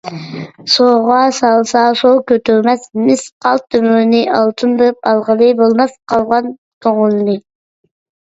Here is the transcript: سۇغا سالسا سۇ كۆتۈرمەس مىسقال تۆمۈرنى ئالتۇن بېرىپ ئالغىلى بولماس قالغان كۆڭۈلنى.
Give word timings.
سۇغا 0.75 1.17
سالسا 1.39 1.81
سۇ 1.99 2.13
كۆتۈرمەس 2.31 2.87
مىسقال 3.01 3.61
تۆمۈرنى 3.75 4.23
ئالتۇن 4.37 4.73
بېرىپ 4.81 5.11
ئالغىلى 5.11 5.51
بولماس 5.61 5.95
قالغان 6.13 6.49
كۆڭۈلنى. 6.87 7.37